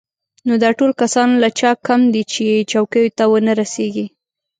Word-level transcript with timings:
نو 0.47 0.53
دا 0.63 0.69
ټول 0.79 0.91
کسان 1.01 1.29
له 1.41 1.49
چا 1.59 1.71
کم 1.87 2.01
دي 2.13 2.23
چې 2.33 2.45
چوکیو 2.71 3.13
ته 3.17 3.23
ونه 3.31 3.53
رسېږي. 3.61 4.05